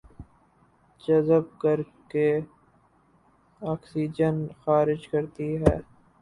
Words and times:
جذب 1.01 1.43
کرکے 1.61 2.29
آکسیجن 3.61 4.35
خارج 4.61 5.07
کرتے 5.07 5.47
ہیں 5.53 5.79